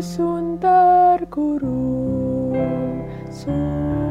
[0.00, 2.54] sun terkurung
[3.30, 4.05] sun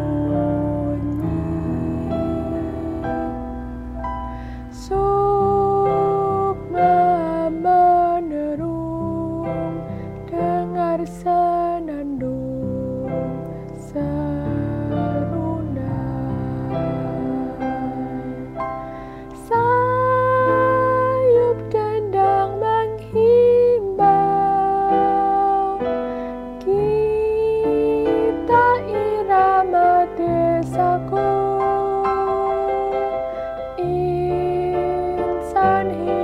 [35.65, 36.14] turn here.